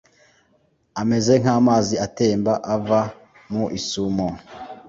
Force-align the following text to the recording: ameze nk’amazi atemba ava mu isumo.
ameze 1.01 1.33
nk’amazi 1.41 1.95
atemba 2.05 2.53
ava 2.75 3.01
mu 3.51 3.63
isumo. 3.79 4.27